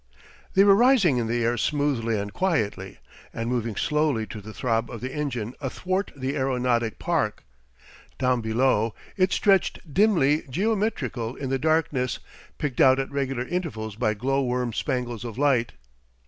They 0.55 0.63
were 0.63 0.73
rising 0.75 1.17
in 1.17 1.27
the 1.27 1.43
air 1.43 1.57
smoothly 1.57 2.17
and 2.17 2.33
quietly, 2.33 2.97
and 3.31 3.47
moving 3.51 3.75
slowly 3.75 4.25
to 4.25 4.41
the 4.41 4.51
throb 4.51 4.89
of 4.89 4.99
the 4.99 5.13
engine 5.13 5.53
athwart 5.61 6.11
the 6.17 6.35
aeronautic 6.35 6.97
park. 6.97 7.43
Down 8.17 8.41
below 8.41 8.95
it 9.15 9.31
stretched, 9.31 9.93
dimly 9.93 10.41
geometrical 10.49 11.35
in 11.35 11.51
the 11.51 11.59
darkness, 11.59 12.17
picked 12.57 12.81
out 12.81 12.97
at 12.97 13.11
regular 13.11 13.47
intervals 13.47 13.95
by 13.95 14.15
glow 14.15 14.41
worm 14.41 14.73
spangles 14.73 15.23
of 15.23 15.37
light. 15.37 15.73